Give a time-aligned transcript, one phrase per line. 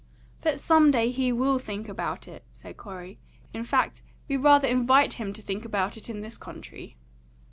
[0.41, 3.19] "But some day he WILL think about it," said Corey.
[3.53, 6.97] "In fact, we rather invite him to think about it, in this country."